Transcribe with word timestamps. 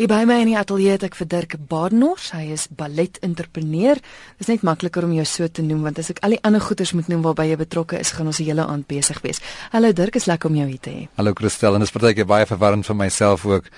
Hier 0.00 0.08
by 0.08 0.22
my 0.24 0.38
in 0.40 0.48
die 0.48 0.56
ateljee 0.56 0.94
het 0.94 1.02
ek 1.04 1.16
vir 1.18 1.26
Dirk 1.28 1.54
Badenhorst. 1.68 2.30
Hy 2.32 2.54
is 2.54 2.62
ballet-entrepreneur. 2.72 3.98
Dit 4.00 4.46
is 4.46 4.48
net 4.48 4.62
makliker 4.64 5.04
om 5.04 5.10
jou 5.12 5.26
so 5.28 5.44
te 5.52 5.60
noem 5.60 5.82
want 5.84 6.00
as 6.00 6.08
ek 6.14 6.22
al 6.24 6.32
die 6.32 6.38
ander 6.40 6.62
goeters 6.64 6.94
moet 6.96 7.10
noem 7.12 7.20
waarby 7.26 7.44
jy 7.50 7.58
betrokke 7.60 7.98
is, 8.00 8.14
gaan 8.16 8.30
ons 8.32 8.40
die 8.40 8.46
hele 8.46 8.64
aand 8.64 8.86
besig 8.88 9.20
wees. 9.20 9.42
Hallo 9.74 9.90
Dirk, 9.92 10.16
is 10.16 10.24
lekker 10.30 10.48
om 10.48 10.56
jou 10.56 10.70
hier 10.70 10.80
te 10.80 10.94
hê. 10.94 11.02
Hallo 11.20 11.36
Christel, 11.36 11.76
en 11.76 11.84
dit 11.84 11.90
is 11.90 11.92
partykeer 11.92 12.30
baie 12.32 12.48
verwarrend 12.48 12.88
vir 12.88 12.96
myself 12.96 13.44
ook 13.44 13.68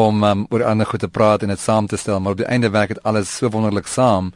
om 0.00 0.24
um, 0.24 0.46
oor 0.48 0.64
ander 0.64 0.88
goed 0.88 1.04
te 1.04 1.12
praat 1.12 1.44
en 1.44 1.52
dit 1.52 1.60
saam 1.60 1.92
te 1.92 2.00
stel, 2.00 2.24
maar 2.24 2.38
op 2.38 2.40
die 2.40 2.48
einde 2.48 2.72
werk 2.72 2.96
dit 2.96 3.04
alles 3.04 3.36
so 3.36 3.52
wonderlik 3.52 3.92
saam 3.92 4.32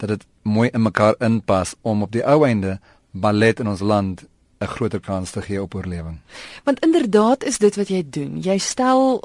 dat 0.00 0.14
dit 0.14 0.24
mooi 0.48 0.70
in 0.72 0.86
mekaar 0.88 1.20
inpas 1.20 1.76
om 1.84 2.08
op 2.08 2.16
die 2.16 2.24
ou 2.24 2.46
einde 2.48 2.78
ballet 3.12 3.60
in 3.60 3.68
ons 3.68 3.84
land 3.84 4.24
'n 4.60 4.66
groter 4.66 5.00
kans 5.00 5.30
te 5.30 5.42
gee 5.42 5.62
op 5.62 5.74
oorlewing. 5.74 6.18
Want 6.64 6.80
inderdaad 6.80 7.44
is 7.44 7.58
dit 7.58 7.76
wat 7.76 7.88
jy 7.88 8.06
doen. 8.10 8.40
Jy 8.40 8.58
stel 8.58 9.22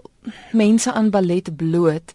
mense 0.51 0.93
aan 0.93 1.09
ballet 1.09 1.55
bloot. 1.55 2.11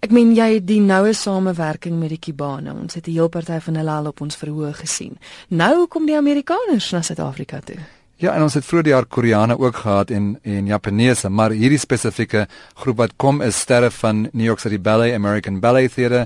Ek 0.00 0.10
meen 0.10 0.34
jy 0.34 0.54
het 0.54 0.66
die 0.66 0.80
noue 0.80 1.12
samewerking 1.12 1.98
met 1.98 2.08
die 2.08 2.18
Kubane. 2.18 2.74
Ons 2.74 2.94
het 2.94 3.06
'n 3.06 3.10
heel 3.10 3.28
party 3.28 3.58
van 3.58 3.74
hulle 3.74 3.90
al 3.90 4.06
op 4.06 4.20
ons 4.20 4.36
verhoog 4.36 4.78
gesien. 4.78 5.18
Nou 5.48 5.86
kom 5.86 6.06
die 6.06 6.16
Amerikaners 6.16 6.90
na 6.90 7.02
Suid-Afrika 7.02 7.60
toe. 7.60 7.78
Ja, 8.18 8.32
en 8.34 8.42
ons 8.42 8.56
het 8.58 8.64
vroeër 8.66 8.82
die 8.82 8.90
jaar 8.90 9.06
Koreane 9.06 9.54
ook 9.54 9.76
gehad 9.84 10.10
en 10.10 10.24
en 10.42 10.66
Japaneese, 10.66 11.28
maar 11.30 11.52
hierdie 11.54 11.78
spesifieke 11.78 12.48
groep 12.74 12.96
wat 12.98 13.12
kom 13.16 13.38
is 13.46 13.60
sterre 13.62 13.92
van 13.94 14.24
New 14.32 14.46
York 14.46 14.58
City 14.58 14.80
Ballet, 14.80 15.14
American 15.14 15.60
Ballet 15.62 15.92
Theatre, 15.94 16.24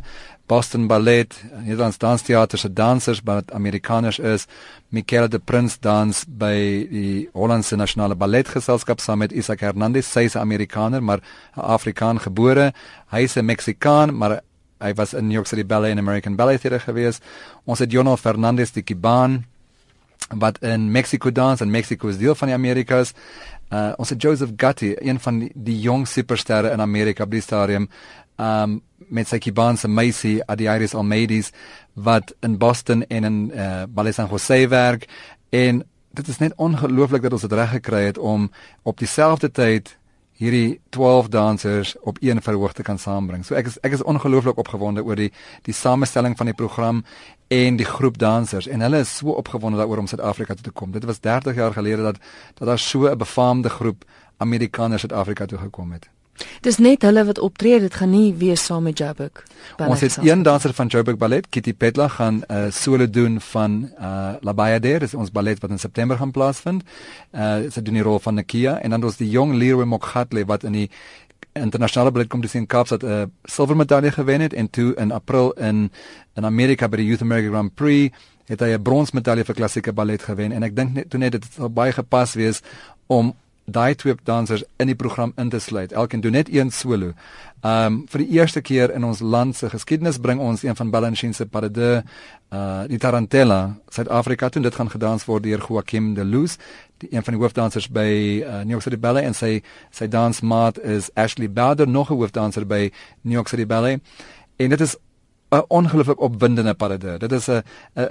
Boston 0.49 0.87
Ballet, 0.89 1.37
Nederlands 1.67 1.99
Dansteater 1.99 2.59
se 2.59 2.73
dansers 2.73 3.21
wat 3.29 3.53
Amerikaners 3.53 4.19
is, 4.19 4.47
Michaela 4.89 5.29
de 5.29 5.39
Prins 5.39 5.77
dans 5.81 6.25
by 6.25 6.57
die 6.89 7.29
Hollandse 7.37 7.77
Nasionale 7.77 8.17
Balletgeselskap 8.17 9.05
saam 9.05 9.21
met 9.21 9.37
Isaac 9.37 9.61
Hernandez, 9.61 10.09
sy 10.09 10.25
is 10.25 10.35
'n 10.35 10.39
Amerikaner 10.41 11.03
maar 11.03 11.21
'n 11.57 11.61
Afrikaan 11.61 12.21
gebore. 12.21 12.73
Hy 13.11 13.21
is 13.21 13.37
'n 13.37 13.45
Meksikaan, 13.45 14.17
maar 14.17 14.41
hy 14.81 14.95
was 14.95 15.13
in 15.13 15.27
New 15.27 15.35
York 15.35 15.47
City 15.47 15.65
Ballet 15.65 15.91
en 15.91 15.99
American 15.99 16.37
Ballet 16.37 16.61
Theatre 16.61 16.81
gewees. 16.81 17.21
Ons 17.65 17.79
het 17.79 17.93
Jonal 17.93 18.17
Fernandez 18.17 18.71
die 18.71 18.83
Kibaan 18.83 19.52
wat 20.29 20.59
in 20.63 20.91
Mexico 20.91 21.33
dans 21.33 21.61
en 21.61 21.71
Mexico 21.71 22.09
is 22.09 22.19
deel 22.19 22.35
van 22.35 22.49
die 22.49 22.57
Amerikas. 22.57 23.13
Uh 23.73 23.93
ons 23.97 24.09
het 24.09 24.23
Joseph 24.23 24.53
Gatti, 24.57 24.95
een 24.99 25.21
van 25.21 25.39
die, 25.39 25.51
die 25.55 25.81
jong 25.81 26.07
supersterre 26.09 26.71
in 26.71 26.81
Amerika 26.81 27.25
op 27.25 27.31
die 27.31 27.41
stadium 27.41 27.89
um 28.37 28.81
met 29.13 29.29
sy 29.29 29.39
Kibanse 29.43 29.89
Macy 29.89 30.39
Adiaris 30.47 30.95
Almeides 30.95 31.51
wat 31.93 32.35
in 32.41 32.59
Boston 32.59 33.05
en 33.07 33.25
in 33.25 33.39
uh, 33.53 33.83
Ballet 33.89 34.15
San 34.15 34.29
Jose 34.31 34.69
werk 34.69 35.09
en 35.51 35.83
dit 36.13 36.29
is 36.29 36.39
net 36.39 36.55
ongelooflik 36.57 37.23
dat 37.23 37.33
ons 37.33 37.45
dit 37.45 37.53
reg 37.53 37.75
gekry 37.77 38.05
het 38.05 38.19
om 38.19 38.51
op 38.83 38.99
dieselfde 38.99 39.51
tyd 39.51 39.97
hierdie 40.43 40.81
12 40.91 41.29
dansers 41.29 41.95
op 42.01 42.17
een 42.21 42.43
verhoog 42.43 42.73
te 42.73 42.83
kan 42.83 42.99
saambring. 42.99 43.45
So 43.47 43.55
ek 43.55 43.71
is 43.71 43.79
ek 43.87 43.95
is 43.99 44.03
ongelooflik 44.03 44.59
opgewonde 44.59 45.05
oor 45.07 45.19
die 45.19 45.31
die 45.69 45.75
samestelling 45.75 46.35
van 46.37 46.51
die 46.51 46.57
program 46.59 47.05
en 47.53 47.79
die 47.79 47.87
groep 47.87 48.19
dansers 48.19 48.67
en 48.67 48.83
hulle 48.83 49.05
is 49.05 49.13
so 49.21 49.37
opgewonde 49.39 49.79
daaroor 49.79 50.03
om 50.03 50.11
Suid-Afrika 50.11 50.55
toe 50.55 50.67
te 50.71 50.75
kom. 50.75 50.91
Dit 50.91 51.07
was 51.07 51.21
30 51.21 51.55
jaar 51.55 51.77
gelede 51.79 52.03
dat 52.11 52.19
dat 52.59 52.67
daar 52.69 52.79
so 52.79 53.07
'n 53.07 53.19
befaamde 53.19 53.69
groep 53.69 54.05
Amerikaners 54.37 55.01
Suid-Afrika 55.01 55.47
toe 55.47 55.59
gekom 55.59 55.93
het. 55.93 56.11
Dis 56.63 56.79
net 56.79 57.03
hulle 57.03 57.25
wat 57.29 57.39
optree, 57.39 57.81
dit 57.81 57.95
gaan 57.95 58.11
nie 58.11 58.33
wees 58.39 58.65
saam 58.65 58.87
met 58.89 58.99
Joburg. 58.99 59.43
Ons 59.85 60.01
het 60.01 60.17
een 60.23 60.43
danser 60.43 60.73
van 60.75 60.87
Joburg 60.87 61.19
Ballet, 61.19 61.49
Kitty 61.49 61.75
Petla 61.75 62.09
gaan 62.09 62.43
'n 62.49 62.53
uh, 62.53 62.71
solo 62.71 63.11
doen 63.11 63.41
van 63.41 63.91
uh 63.99 64.35
La 64.41 64.55
Bayadere, 64.55 64.99
dis 64.99 65.15
ons 65.15 65.31
ballet 65.31 65.61
wat 65.61 65.71
in 65.71 65.79
September 65.79 66.17
gaan 66.17 66.31
plaasvind. 66.31 66.83
Uh 67.33 67.71
sy 67.71 67.83
doen 67.83 67.95
die 67.95 68.03
rol 68.03 68.19
van 68.19 68.35
Nakia 68.35 68.79
en 68.81 68.91
dan 68.91 69.05
ons 69.05 69.17
die 69.17 69.31
jong 69.31 69.55
Leroy 69.55 69.85
Mokhatle 69.85 70.45
wat 70.45 70.65
in 70.65 70.73
die 70.73 70.91
internasionale 71.53 72.11
balletkompetisie 72.11 72.61
in 72.61 72.67
Kaapstad 72.67 73.03
'n 73.03 73.07
uh, 73.07 73.25
silwer 73.45 73.77
medalje 73.77 74.13
gewen 74.13 74.41
het 74.41 74.53
en 74.53 74.71
toe 74.71 74.95
in 74.95 75.13
April 75.13 75.51
in 75.51 75.91
in 76.35 76.45
Amerika 76.45 76.89
by 76.89 76.97
die 76.97 77.07
Youth 77.07 77.23
America 77.23 77.49
Grand 77.49 77.75
Prix 77.75 78.17
het 78.47 78.61
hy 78.61 78.73
'n 78.73 78.83
bronsmedalje 78.83 79.45
vir 79.45 79.55
klassieke 79.55 79.93
ballet 79.93 80.23
gewen 80.23 80.53
en 80.53 80.63
ek 80.63 80.77
dink 80.77 80.93
net 80.95 81.11
toe 81.11 81.19
net 81.19 81.33
dit 81.33 81.45
sal 81.55 81.71
baie 81.71 81.93
gepas 81.93 82.35
wees 82.35 82.63
om 83.07 83.35
daai 83.65 83.95
twee 83.95 84.15
dansers 84.25 84.65
in 84.77 84.87
die 84.87 84.97
program 84.99 85.33
in 85.37 85.49
te 85.49 85.59
sluit. 85.59 85.93
Elkeen 85.93 86.21
doen 86.21 86.33
net 86.33 86.49
een 86.53 86.71
solo. 86.71 87.13
Um 87.63 88.03
vir 88.11 88.25
die 88.25 88.39
eerste 88.39 88.61
keer 88.61 88.91
in 88.91 89.05
ons 89.05 89.21
land 89.21 89.57
se 89.57 89.69
geskiedenis 89.71 90.19
bring 90.19 90.41
ons 90.41 90.63
een 90.63 90.77
van 90.77 90.91
Balanchine 90.91 91.33
se 91.33 91.47
pas 91.47 91.63
de 91.63 91.71
deux, 91.71 92.03
uh 92.51 92.83
die 92.91 92.99
Tarantella, 92.99 93.77
Suid-Afrika 93.89 94.49
toe. 94.49 94.63
Dit 94.63 94.75
gaan 94.75 94.91
gedans 94.91 95.25
word 95.25 95.43
deur 95.43 95.63
Joaquim 95.69 96.15
de 96.15 96.25
Luz, 96.25 96.57
die 96.99 97.09
een 97.13 97.23
van 97.23 97.35
die 97.35 97.43
hoofdansers 97.43 97.89
by 97.89 98.43
uh, 98.43 98.63
New 98.65 98.71
York 98.71 98.83
City 98.83 98.99
Ballet 98.99 99.25
en 99.25 99.35
sy 99.35 99.63
sy 99.91 100.09
dansmaat 100.11 100.79
is 100.79 101.11
Ashley 101.15 101.51
Bowder, 101.51 101.89
nog 101.89 102.11
'n 102.11 102.19
hoofdanser 102.19 102.67
by 102.67 102.91
New 103.23 103.35
York 103.35 103.49
City 103.49 103.67
Ballet. 103.67 104.03
En 104.57 104.69
dit 104.69 104.81
is 104.81 104.97
'n 105.53 105.63
ongelooflik 105.69 106.21
opwindende 106.21 106.75
pas 106.75 106.89
de 106.89 106.99
deux. 106.99 107.19
Dit 107.19 107.33
is 107.33 107.47
'n 107.49 107.63
'n 107.95 108.11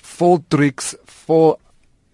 vol 0.00 0.44
tricks, 0.48 0.96
vol 1.04 1.58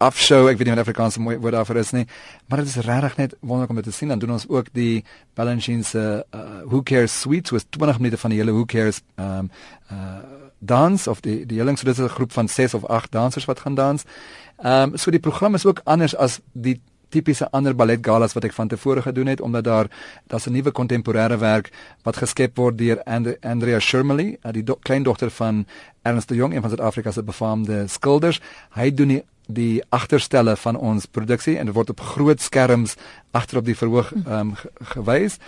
afshow, 0.02 0.48
ek 0.50 0.58
weet 0.58 0.68
nie 0.68 0.74
wat 0.74 0.84
Afrikaans 0.84 1.18
mooi 1.22 1.36
woord 1.38 1.56
daarvoor 1.56 1.80
is 1.82 1.92
nie, 1.96 2.04
maar 2.48 2.62
dit 2.62 2.70
is 2.70 2.84
regtig 2.86 3.16
net 3.20 3.34
wonderlik 3.40 3.70
om 3.70 3.80
dit 3.80 3.88
te 3.88 3.94
sien. 3.96 4.10
Dan 4.12 4.22
doen 4.22 4.34
ons 4.36 4.48
ook 4.48 4.70
die 4.76 5.04
Balanchine 5.38 5.86
se 5.86 6.04
uh, 6.34 6.42
Who 6.66 6.82
Cares 6.82 7.20
Suite, 7.20 7.54
was 7.54 7.66
20 7.70 7.98
minute 8.02 8.20
van 8.20 8.34
die 8.34 8.38
hele 8.42 8.54
Who 8.56 8.64
Cares 8.64 9.02
um 9.16 9.50
uh 9.90 10.40
dans 10.62 11.06
of 11.10 11.20
die 11.20 11.40
die 11.46 11.58
hele 11.58 11.72
so 11.76 11.84
dit 11.84 11.98
is 11.98 12.04
'n 12.04 12.08
groep 12.08 12.32
van 12.32 12.48
6 12.48 12.74
of 12.74 12.84
8 12.86 13.10
dansers 13.12 13.44
wat 13.44 13.60
gaan 13.60 13.74
dans. 13.74 14.04
Um 14.62 14.96
so 14.96 15.10
die 15.10 15.20
program 15.20 15.54
is 15.54 15.66
ook 15.66 15.80
anders 15.84 16.16
as 16.16 16.40
die 16.52 16.80
tipiese 17.12 17.48
ander 17.52 17.76
balletgalas 17.76 18.34
wat 18.36 18.46
ek 18.48 18.56
van 18.56 18.70
tevore 18.72 19.02
gedoen 19.04 19.30
het 19.32 19.40
omdat 19.40 19.64
daar 19.64 19.90
daar's 20.26 20.46
'n 20.46 20.52
nuwe 20.52 20.72
kontemporêre 20.72 21.38
werk 21.38 21.70
wat 22.02 22.16
geskep 22.16 22.56
word 22.56 22.78
deur 22.78 23.02
And 23.04 23.36
Andrea 23.40 23.78
Shermley, 23.78 24.38
uh, 24.42 24.52
die 24.52 24.64
do 24.64 24.74
kleindogter 24.74 25.30
van 25.30 25.66
Ernst 26.02 26.28
de 26.28 26.34
Jong, 26.34 26.54
een 26.54 26.60
van 26.60 26.70
Suid-Afrika 26.70 27.10
se 27.10 27.22
befaamde 27.22 27.84
skilders. 27.88 28.40
Hy 28.74 28.94
doen 28.94 29.08
die 29.08 29.22
die 29.46 29.82
agterstelle 29.88 30.56
van 30.56 30.76
ons 30.76 31.06
produksie 31.06 31.58
en 31.58 31.66
dit 31.66 31.74
word 31.74 31.90
op 31.90 32.00
groot 32.00 32.40
skerms 32.40 32.94
agter 33.30 33.58
op 33.58 33.64
die 33.64 33.76
verhoog 33.76 34.12
um, 34.26 34.54
gewys 34.94 35.38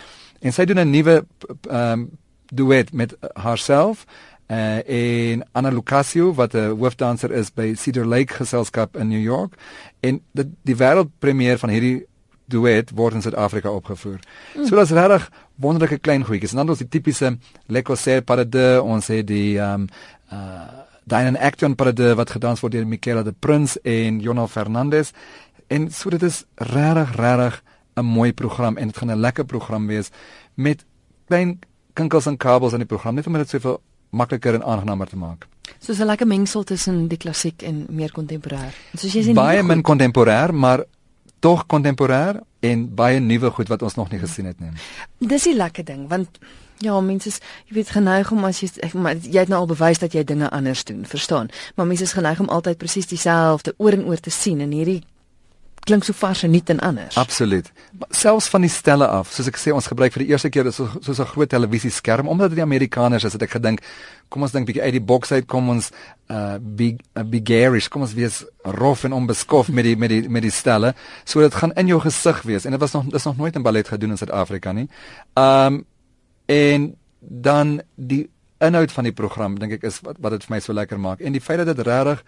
en 0.41 0.53
sy 0.53 0.65
doen 0.65 0.79
'n 0.79 0.89
nuwe 0.89 1.25
um, 1.69 2.09
duet 2.53 2.93
met 2.93 3.15
haarself 3.33 4.05
uh, 4.47 4.89
en 5.31 5.45
Anna 5.51 5.69
Lucasio 5.69 6.33
wat 6.33 6.53
'n 6.53 6.77
hoofdanser 6.77 7.31
is 7.31 7.53
by 7.53 7.73
Cedar 7.75 8.05
Lake 8.05 8.33
geselskap 8.33 8.97
in 8.97 9.07
New 9.07 9.21
York 9.21 9.53
en 9.99 10.21
die, 10.31 10.51
die 10.61 10.75
wêreldpremiere 10.75 11.57
van 11.57 11.69
hierdie 11.69 12.05
duet 12.45 12.91
word 12.93 13.13
in 13.13 13.21
Suid-Afrika 13.21 13.69
opgevoer. 13.69 14.19
Mm. 14.55 14.65
So 14.65 14.75
dit's 14.75 14.91
regtig 14.91 15.29
wonderlike 15.55 15.97
klein 15.97 16.25
goedjies. 16.25 16.51
En 16.51 16.57
dan 16.57 16.69
ons 16.69 16.81
die 16.83 16.87
tipiese 16.87 17.37
Le 17.65 17.81
Corsaire 17.81 18.21
Parade, 18.21 18.81
ons 18.83 19.07
het 19.07 19.27
die 19.27 19.59
ehm 19.59 19.87
um, 19.87 19.87
uh 20.31 20.83
Diane 21.05 21.37
Action 21.39 21.75
Parade 21.75 22.15
wat 22.17 22.31
gedans 22.33 22.59
word 22.59 22.73
deur 22.73 22.87
Michaela 22.87 23.21
de 23.23 23.31
Prins 23.31 23.75
en 23.81 24.19
Jonal 24.19 24.47
Fernandez. 24.47 25.11
En 25.67 25.91
so 25.91 26.09
dit 26.09 26.23
is 26.23 26.45
regtig 26.55 27.15
regtig 27.15 27.61
'n 27.95 28.05
mooi 28.05 28.33
program 28.33 28.77
en 28.77 28.87
dit 28.87 28.97
gaan 28.97 29.11
'n 29.11 29.19
lekker 29.19 29.45
program 29.45 29.87
wees 29.87 30.09
met 30.53 30.85
klein 31.27 31.59
kinkels 31.93 32.25
en 32.25 32.37
kabels 32.37 32.73
in 32.73 32.79
die 32.79 32.87
program 32.87 33.15
net 33.15 33.27
om 33.27 33.33
dit 33.33 33.49
soveel 33.49 33.81
makliker 34.15 34.57
en 34.57 34.63
aangenamer 34.63 35.11
te 35.11 35.19
maak. 35.19 35.47
Soos 35.79 35.99
'n 35.99 36.05
lekker 36.05 36.27
mengsel 36.27 36.63
tussen 36.63 37.07
die 37.07 37.17
klassiek 37.17 37.61
en 37.61 37.85
meer 37.89 38.11
kontemporêr. 38.11 38.73
Soos 38.93 39.13
jy 39.13 39.23
sê 39.23 39.33
baie 39.33 39.63
min 39.63 39.81
kontemporêr, 39.81 40.53
maar 40.53 40.83
tog 41.39 41.65
kontemporêr 41.67 42.41
en 42.59 42.95
baie 42.95 43.19
nuwe 43.19 43.51
goed 43.51 43.67
wat 43.67 43.81
ons 43.81 43.95
nog 43.95 44.11
nie 44.11 44.19
gesien 44.19 44.45
het 44.45 44.59
nie. 44.59 44.69
Dis 45.19 45.43
die 45.43 45.55
lekker 45.55 45.85
ding 45.85 46.07
want 46.09 46.39
Ja, 46.83 46.99
mense 46.99 47.29
is 47.29 47.37
jy 47.69 47.73
weet 47.77 47.89
geneig 47.89 48.31
om 48.31 48.43
as 48.43 48.59
jy 48.59 48.67
ek, 48.83 48.93
maar 48.93 49.15
jy 49.15 49.39
het 49.39 49.47
nou 49.47 49.61
al 49.61 49.69
bewys 49.69 50.01
dat 50.01 50.11
jy 50.11 50.25
dinge 50.27 50.49
anders 50.51 50.83
doen, 50.83 51.05
verstaan? 51.07 51.47
Maar 51.75 51.87
mense 51.87 52.03
is 52.03 52.11
geneig 52.11 52.39
om 52.39 52.49
altyd 52.51 52.77
presies 52.77 53.07
dieselfde 53.07 53.73
oor 53.77 53.95
en 53.95 54.03
oor 54.05 54.19
te 54.19 54.29
sien 54.29 54.59
en 54.59 54.71
hierdie 54.71 55.03
klink 55.85 56.05
so 56.05 56.13
vars 56.17 56.41
en 56.43 56.51
nuut 56.51 56.69
en 56.73 56.79
anders. 56.79 57.17
Absoluut. 57.17 57.67
Selfs 58.09 58.47
van 58.49 58.65
die 58.65 58.71
stelle 58.73 59.07
af, 59.07 59.31
soos 59.33 59.49
ek 59.51 59.59
sê, 59.61 59.73
ons 59.75 59.87
gebruik 59.89 60.13
vir 60.15 60.25
die 60.25 60.33
eerste 60.33 60.49
keer 60.53 60.71
so 60.73 60.89
so 60.99 61.13
'n 61.13 61.31
groot 61.33 61.49
televisieskerm 61.49 62.27
omdat 62.27 62.49
dit 62.49 62.57
die 62.57 62.65
Amerikaners 62.65 63.23
is, 63.23 63.33
het 63.33 63.41
ek 63.41 63.55
gedink, 63.57 63.81
kom 64.29 64.41
ons 64.41 64.51
dink 64.51 64.65
bietjie 64.65 64.83
uit 64.83 64.97
die 64.97 65.05
boks 65.13 65.31
uit, 65.31 65.45
kom 65.45 65.69
ons 65.69 65.91
uh 66.29 66.57
big 66.59 66.97
uh, 67.15 67.23
bigarish, 67.23 67.87
kom 67.87 68.01
ons 68.01 68.13
wees 68.13 68.43
rof 68.63 69.03
en 69.03 69.13
onbeskof 69.13 69.69
met 69.69 69.83
die 69.83 69.95
met 69.95 70.09
die 70.09 70.29
met 70.29 70.41
die 70.41 70.51
stelle, 70.51 70.95
so 71.23 71.41
dit 71.41 71.53
gaan 71.53 71.73
in 71.75 71.87
jou 71.87 71.99
gesig 71.99 72.41
wees 72.43 72.65
en 72.65 72.71
dit 72.71 72.79
was 72.79 72.93
nog 72.93 73.05
dis 73.05 73.25
nog 73.25 73.37
nooit 73.37 73.55
in 73.55 73.63
ballet 73.63 73.87
gedoen 73.87 74.11
in 74.11 74.17
Suid-Afrika 74.17 74.71
nie. 74.71 74.89
Um 75.35 75.85
en 76.45 76.95
dan 77.19 77.81
die 77.95 78.29
inhoud 78.57 78.91
van 78.91 79.03
die 79.03 79.13
program 79.13 79.59
dink 79.59 79.77
ek 79.77 79.83
is 79.83 79.99
wat 80.05 80.17
wat 80.23 80.31
dit 80.31 80.45
vir 80.47 80.55
my 80.55 80.59
so 80.63 80.73
lekker 80.73 80.99
maak 80.99 81.21
en 81.21 81.35
die 81.35 81.43
feit 81.43 81.59
dat 81.61 81.75
dit 81.75 81.87
regtig 81.87 82.23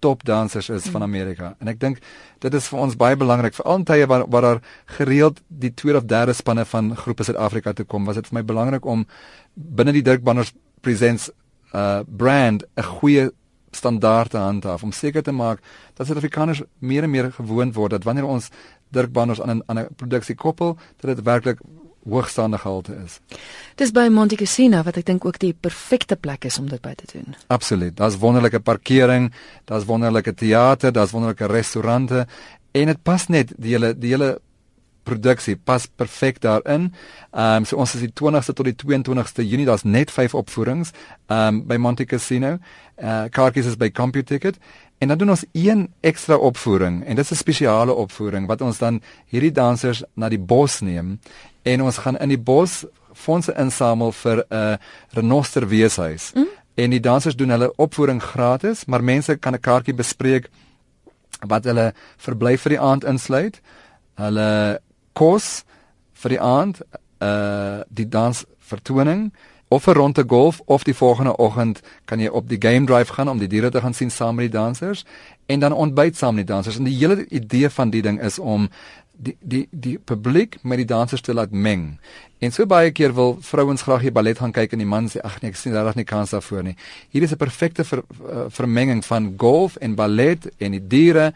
top 0.00 0.24
dansers 0.24 0.68
is 0.68 0.88
van 0.92 1.02
Amerika. 1.02 1.54
En 1.60 1.68
ek 1.68 1.80
dink 1.80 2.00
dit 2.42 2.54
is 2.54 2.68
vir 2.72 2.80
ons 2.80 2.96
baie 2.96 3.16
belangrik 3.16 3.54
vir 3.54 3.68
al 3.68 3.84
tye 3.88 4.06
waar 4.10 4.26
waar 4.28 4.46
daar 4.46 4.62
gereeld 4.98 5.40
die 5.48 5.72
tweede 5.74 5.98
of 5.98 6.08
derde 6.10 6.36
spanne 6.36 6.64
van 6.64 6.94
groepe 6.96 7.24
Suid-Afrika 7.24 7.72
toe 7.72 7.86
kom 7.86 8.08
was 8.08 8.20
dit 8.20 8.30
vir 8.30 8.40
my 8.40 8.44
belangrik 8.44 8.86
om 8.86 9.06
binne 9.54 9.92
die 9.92 10.04
Dirk 10.06 10.24
Banners 10.24 10.52
Presents 10.80 11.30
uh 11.74 12.00
brand 12.06 12.64
'n 12.76 12.82
goeie 12.82 13.30
standaard 13.70 14.30
te 14.30 14.38
handhaaf. 14.38 14.82
Om 14.82 14.92
seker 14.92 15.22
te 15.22 15.32
maak 15.32 15.60
dat 15.94 16.06
Suid-Afrikaners 16.06 16.62
meer 16.78 17.02
en 17.02 17.10
meer 17.10 17.32
gewoond 17.32 17.74
word 17.74 17.90
dat 17.90 18.04
wanneer 18.04 18.26
ons 18.26 18.50
Dirk 18.90 19.12
Banners 19.12 19.40
aan 19.40 19.56
'n 19.56 19.62
aan 19.66 19.78
'n 19.78 19.94
produksie 19.96 20.34
koppel 20.34 20.78
dat 21.00 21.16
dit 21.16 21.24
werklik 21.24 21.58
hoogstaande 22.08 22.58
gehalte 22.58 22.96
is. 23.04 23.20
Dis 23.74 23.92
by 23.92 24.08
Monte 24.08 24.36
Cassino 24.36 24.82
wat 24.82 24.96
ek 24.96 25.06
dink 25.06 25.24
ook 25.24 25.38
die 25.38 25.52
perfekte 25.52 26.16
plek 26.16 26.44
is 26.44 26.58
om 26.58 26.68
dit 26.68 26.80
by 26.82 26.94
te 26.94 27.08
doen. 27.12 27.34
Absoluut. 27.46 27.96
Daar's 27.96 28.18
wonderlike 28.18 28.60
parkering, 28.60 29.32
daar's 29.64 29.84
wonderlike 29.84 30.34
teater, 30.34 30.92
daar's 30.92 31.10
wonderlike 31.10 31.46
restaurante 31.46 32.26
en 32.72 32.86
dit 32.86 33.02
pas 33.02 33.26
net 33.28 33.52
die 33.56 33.74
hele 33.74 33.94
die 33.98 34.14
hele 34.14 34.38
produksie 35.02 35.56
pas 35.56 35.86
perfek 35.86 36.40
daarin. 36.40 36.92
Ehm 37.32 37.62
um, 37.62 37.64
so 37.64 37.76
ons 37.76 37.94
is 37.94 38.04
die 38.04 38.12
20ste 38.12 38.54
tot 38.54 38.68
die 38.68 38.76
22ste 38.76 39.46
Junie, 39.46 39.66
daar's 39.66 39.84
net 39.84 40.10
5 40.10 40.34
opvoerings 40.34 40.92
ehm 41.26 41.40
um, 41.46 41.66
by 41.66 41.76
Monte 41.76 42.04
Cassino. 42.04 42.58
Eh 42.96 43.08
uh, 43.08 43.24
kaartjies 43.30 43.66
is 43.66 43.76
by 43.80 43.90
CompuTicket 43.90 44.58
en 45.00 45.08
dan 45.08 45.18
doen 45.18 45.30
ons 45.30 45.44
een 45.52 45.86
ekstra 46.00 46.36
opvoering 46.36 47.04
en 47.04 47.16
dit 47.16 47.24
is 47.24 47.30
'n 47.30 47.42
spesiale 47.42 47.92
opvoering 47.92 48.46
wat 48.46 48.60
ons 48.60 48.78
dan 48.78 49.00
hierdie 49.26 49.52
dansers 49.52 50.02
na 50.14 50.28
die 50.28 50.38
bos 50.38 50.80
neem 50.80 51.18
en 51.62 51.82
ons 51.82 51.98
gaan 51.98 52.18
in 52.18 52.28
die 52.28 52.38
bos 52.40 52.84
fondse 53.12 53.54
insamel 53.58 54.12
vir 54.12 54.44
'n 54.48 54.54
uh, 54.54 54.76
renoster 55.10 55.68
weeshuis. 55.68 56.32
Mm? 56.34 56.46
En 56.74 56.90
die 56.90 57.00
dansers 57.00 57.36
doen 57.36 57.50
hulle 57.50 57.72
opvoering 57.76 58.22
gratis, 58.22 58.84
maar 58.84 59.04
mense 59.04 59.36
kan 59.36 59.54
'n 59.54 59.60
kaartjie 59.60 59.94
bespreek 59.94 60.48
wat 61.46 61.64
hulle 61.64 61.92
verblyf 62.16 62.62
vir 62.62 62.70
die 62.70 62.80
aand 62.80 63.04
insluit. 63.04 63.60
Hulle 64.14 64.80
kos 65.12 65.64
vir 66.12 66.30
die 66.30 66.40
aand, 66.40 66.80
uh 67.20 67.80
die 67.88 68.08
dans 68.08 68.44
vertoning 68.58 69.32
of 69.68 69.86
'n 69.86 69.92
ronde 69.92 70.24
golf 70.26 70.60
of 70.64 70.82
die 70.82 70.94
volgende 70.94 71.36
oggend 71.36 71.80
kan 72.04 72.18
jy 72.20 72.26
op 72.26 72.48
die 72.48 72.58
game 72.58 72.86
drive 72.86 73.12
gaan 73.12 73.28
om 73.28 73.38
die 73.38 73.48
diere 73.48 73.70
te 73.70 73.80
gaan 73.80 73.94
sien 73.94 74.10
saam 74.10 74.34
met 74.34 74.50
die 74.50 74.58
dansers 74.58 75.04
en 75.46 75.60
dan 75.60 75.72
ontbyt 75.72 76.16
saam 76.16 76.34
met 76.34 76.46
die 76.46 76.54
dansers. 76.54 76.76
En 76.76 76.84
die 76.84 76.96
hele 76.96 77.26
idee 77.28 77.70
van 77.70 77.90
die 77.90 78.02
ding 78.02 78.22
is 78.22 78.38
om 78.38 78.68
die 79.20 79.36
die 79.40 79.66
die 79.70 79.98
publiek 79.98 80.56
met 80.62 80.80
die 80.80 80.88
dansers 80.88 81.20
te 81.20 81.34
laat 81.34 81.52
meng. 81.52 81.98
En 82.40 82.52
so 82.52 82.66
baie 82.66 82.92
keer 82.96 83.12
wil 83.14 83.36
vrouens 83.44 83.82
graag 83.84 84.06
die 84.06 84.14
ballet 84.16 84.38
gaan 84.40 84.54
kyk 84.56 84.72
en 84.72 84.80
die 84.80 84.88
man 84.88 85.10
sê 85.12 85.20
ag 85.24 85.40
nee, 85.42 85.52
ek 85.52 85.58
sien 85.60 85.76
regtig 85.76 86.00
nie 86.00 86.08
kans 86.08 86.32
daarvoor 86.34 86.64
nie. 86.70 86.76
Hier 87.12 87.22
is 87.22 87.32
'n 87.32 87.40
perfekte 87.40 87.84
ver, 87.84 88.02
uh, 88.24 88.46
vermenging 88.48 89.04
van 89.04 89.34
golf 89.36 89.76
en 89.76 89.94
ballet 89.94 90.48
en 90.58 90.72
die 90.72 90.86
diere 90.86 91.32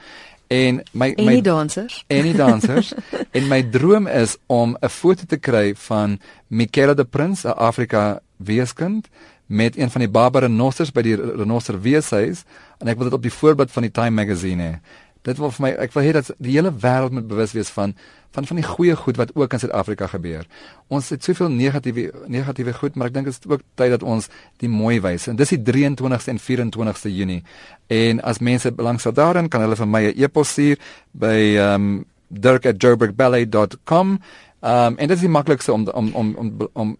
en 0.48 0.82
my 0.92 1.12
en 1.16 1.24
my 1.24 1.40
dansers 1.40 2.04
en 2.08 2.22
die 2.22 2.36
dansers 2.36 2.92
en 3.36 3.48
my 3.48 3.62
droom 3.62 4.06
is 4.06 4.36
om 4.46 4.76
'n 4.80 4.88
foto 4.88 5.24
te 5.26 5.36
kry 5.36 5.74
van 5.74 6.20
Michaela 6.48 6.94
de 6.94 7.04
Prins, 7.04 7.44
'n 7.44 7.56
Afrika 7.56 8.20
weeskind 8.36 9.08
met 9.46 9.76
een 9.76 9.90
van 9.90 10.00
die 10.00 10.10
Barbara 10.10 10.46
Renossers 10.46 10.92
by 10.92 11.02
die 11.02 11.16
Renosser 11.16 11.80
weeshuis 11.80 12.44
en 12.78 12.88
ek 12.88 12.96
wil 12.96 13.04
dit 13.04 13.18
op 13.18 13.22
die 13.22 13.32
voorblad 13.32 13.70
van 13.70 13.82
die 13.82 13.92
Time 13.92 14.24
magazine 14.24 14.62
hê. 14.62 14.80
Dit 15.24 15.40
wil 15.40 15.52
vir 15.56 15.64
my 15.64 15.70
ek 15.86 15.94
wil 15.94 16.04
hê 16.04 16.12
dat 16.12 16.30
die 16.36 16.52
hele 16.52 16.72
wêreld 16.72 17.14
moet 17.16 17.26
bewus 17.28 17.54
wees 17.56 17.70
van 17.72 17.94
van 18.34 18.46
van 18.50 18.58
die 18.58 18.66
goeie 18.66 18.96
goed 18.98 19.16
wat 19.16 19.30
ook 19.38 19.52
in 19.52 19.60
Suid-Afrika 19.62 20.06
gebeur. 20.10 20.46
Ons 20.92 21.08
het 21.14 21.24
soveel 21.24 21.52
negatiewe 21.54 22.10
negatiewe 22.26 22.74
goed, 22.74 22.96
maar 22.98 23.08
ek 23.08 23.14
dink 23.14 23.30
dit 23.30 23.36
is 23.38 23.50
ook 23.50 23.62
tyd 23.78 23.94
dat 23.94 24.02
ons 24.02 24.28
die 24.62 24.68
mooi 24.68 24.98
wys. 25.04 25.28
En 25.30 25.38
dis 25.38 25.54
die 25.54 25.60
23ste 25.62 26.34
en 26.34 26.42
24ste 26.42 27.12
Junie. 27.14 27.42
En 27.86 28.20
as 28.26 28.42
mense 28.42 28.72
belangstel 28.74 29.14
daarin, 29.14 29.48
kan 29.48 29.62
hulle 29.64 29.78
vir 29.78 29.88
my 29.88 30.02
'n 30.10 30.18
e-pos 30.18 30.50
stuur 30.50 30.78
by 31.12 31.56
um 31.58 32.04
dirk@joburgballet.com. 32.28 34.18
Um 34.60 34.98
en 34.98 35.08
dit 35.08 35.16
is 35.16 35.20
die 35.20 35.28
maklikste 35.38 35.72
om 35.72 35.88
om 35.88 36.12
om 36.14 36.34
om 36.36 36.68
om 36.72 36.96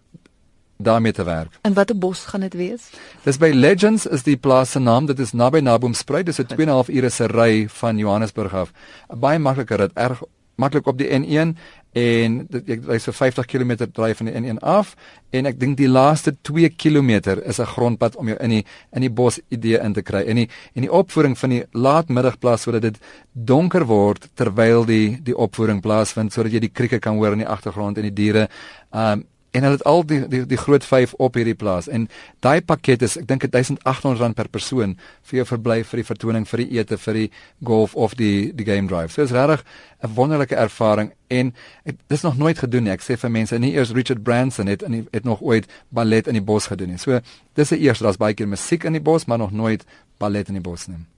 daarmee 0.77 1.11
te 1.11 1.23
werk. 1.23 1.57
En 1.61 1.73
watter 1.73 1.97
bos 1.97 2.25
gaan 2.25 2.39
dit 2.39 2.53
wees? 2.53 2.89
Dis 3.23 3.37
by 3.37 3.51
Legends 3.53 4.05
is 4.05 4.23
die 4.23 4.37
plaas 4.37 4.71
se 4.71 4.79
naam. 4.79 5.05
Dit 5.05 5.19
is 5.19 5.31
naby 5.31 5.59
Naboomspruit. 5.59 6.25
Dis 6.25 6.39
'n 6.39 6.47
2.5 6.55 6.89
ure 6.89 7.09
se 7.09 7.25
ry 7.25 7.67
van 7.69 7.97
Johannesburg 7.97 8.53
af. 8.53 8.71
Baie 9.07 9.39
makliker, 9.39 9.77
dit 9.77 9.91
erg 9.93 10.21
maklik 10.55 10.87
op 10.87 10.97
die 10.97 11.09
N1 11.11 11.55
en 11.95 12.47
dit 12.51 12.69
ek 12.75 12.87
ry 12.89 12.97
so 12.99 13.15
50 13.15 13.47
km 13.47 13.75
dryf 13.95 14.19
van 14.19 14.29
die 14.29 14.35
N1 14.35 14.59
af 14.67 14.95
en 15.35 15.47
ek 15.47 15.59
dink 15.59 15.77
die 15.79 15.87
laaste 15.87 16.33
2 16.47 16.69
km 16.75 17.39
is 17.43 17.59
'n 17.59 17.71
grondpad 17.75 18.15
om 18.15 18.27
jou 18.27 18.37
in 18.39 18.49
die 18.49 18.65
in 18.91 19.01
die 19.01 19.09
bos 19.09 19.39
idee 19.49 19.79
in 19.79 19.93
te 19.93 20.01
kry. 20.01 20.23
En 20.27 20.35
die 20.35 20.49
en 20.75 20.81
die 20.81 20.91
opvoering 20.91 21.37
van 21.37 21.49
die 21.49 21.63
laatmiddagplaas 21.71 22.61
sodat 22.61 22.81
dit 22.81 22.97
donker 23.31 23.85
word 23.85 24.27
terwyl 24.35 24.85
die 24.85 25.19
die 25.23 25.37
opvoering 25.37 25.81
plaasvind 25.81 26.33
sodat 26.33 26.51
jy 26.51 26.59
die 26.59 26.73
krieke 26.73 26.99
kan 26.99 27.15
hoor 27.15 27.31
in 27.31 27.39
die 27.39 27.47
agtergrond 27.47 27.97
en 27.97 28.03
die 28.03 28.13
diere. 28.13 28.49
Um 28.91 29.25
en 29.55 29.63
hulle 29.63 29.77
het 29.77 29.85
al 29.87 30.03
die 30.03 30.19
die 30.27 30.43
die 30.51 30.59
groot 30.59 30.83
5 30.83 31.13
op 31.23 31.37
hierdie 31.39 31.55
plaas 31.55 31.87
en 31.87 32.09
daai 32.43 32.59
pakket 32.61 33.05
is 33.07 33.15
ek 33.21 33.27
dink 33.29 33.45
1800 33.47 34.19
rand 34.19 34.35
per 34.35 34.49
persoon 34.51 34.97
vir 35.29 35.39
jou 35.39 35.45
verblyf 35.53 35.93
vir 35.93 36.01
die 36.01 36.07
vertoning 36.09 36.47
vir 36.49 36.63
die 36.63 36.79
ete 36.79 36.99
vir 37.05 37.19
die 37.21 37.29
golf 37.63 37.95
of 37.95 38.17
die 38.19 38.51
die 38.51 38.67
game 38.67 38.91
drive. 38.91 39.13
So 39.13 39.23
is 39.23 39.31
regtig 39.31 39.63
'n 40.03 40.13
wonderlike 40.15 40.55
ervaring 40.55 41.11
en 41.29 41.53
ek, 41.85 41.95
dis 42.07 42.21
nog 42.21 42.37
nooit 42.37 42.59
gedoen 42.59 42.83
nie. 42.83 42.91
Ek 42.91 43.01
sê 43.01 43.17
vir 43.17 43.31
mense 43.31 43.59
nie 43.59 43.73
eers 43.73 43.91
Richard 43.91 44.23
Branson 44.23 44.67
het 44.67 44.83
in 44.83 45.07
het 45.11 45.23
nog 45.23 45.41
ooit 45.41 45.65
ballet 45.89 46.27
in 46.27 46.33
die 46.33 46.43
bos 46.43 46.67
gedoen 46.67 46.89
nie. 46.89 46.97
So 46.97 47.19
dis 47.55 47.71
'n 47.71 47.79
eers 47.79 47.99
daar's 47.99 48.17
baie 48.17 48.33
keer 48.33 48.47
musiek 48.47 48.83
in 48.83 48.93
die 48.93 49.01
bos 49.01 49.25
maar 49.25 49.37
nog 49.37 49.51
nooit 49.51 49.85
ballet 50.19 50.47
in 50.47 50.53
die 50.53 50.61
bos 50.61 50.87
nie. 50.87 51.14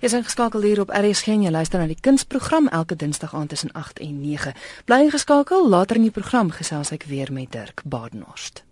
Jy 0.00 0.08
is 0.10 0.16
ingeskakel 0.18 0.62
hier 0.66 0.80
op 0.80 0.90
RSG 0.90 1.36
en 1.36 1.46
jy 1.46 1.50
luister 1.54 1.78
na 1.78 1.86
die 1.86 2.00
kunsprogram 2.00 2.68
elke 2.68 2.96
Dinsdag 2.96 3.34
aand 3.34 3.54
tussen 3.54 3.72
8 3.72 4.02
en 4.02 4.20
9. 4.20 4.54
Bly 4.84 5.00
ingeskakel, 5.06 5.68
later 5.68 5.96
in 5.96 6.08
die 6.08 6.14
program 6.14 6.50
gesels 6.50 6.90
ek 6.90 7.06
weer 7.10 7.32
met 7.32 7.52
Dirk 7.52 7.82
Badenhorst. 7.84 8.64